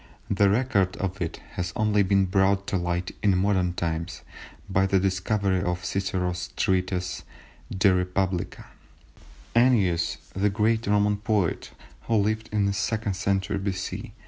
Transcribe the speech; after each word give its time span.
The 0.31 0.49
record 0.49 0.97
of 0.97 1.21
it 1.21 1.37
has 1.51 1.71
only 1.75 2.01
been 2.01 2.25
brought 2.25 2.65
to 2.69 2.75
light 2.77 3.11
in 3.21 3.37
modern 3.37 3.73
times 3.73 4.23
by 4.67 4.87
the 4.87 4.99
discovery 4.99 5.61
of 5.61 5.85
Cicero's 5.85 6.47
Treatise, 6.57 7.21
De 7.69 7.89
Republicâ. 7.91 8.07
According 8.63 8.63
to 8.63 9.21
Cicero, 9.21 9.65
Ennius 9.67 10.17
the 10.33 10.49
great 10.49 10.87
Roman 10.87 11.17
poet, 11.17 11.69
who 12.07 12.15
lived 12.15 12.49
in 12.51 12.65
the 12.65 12.73
second 12.73 13.13
century 13.13 13.59
B.C. 13.59 14.11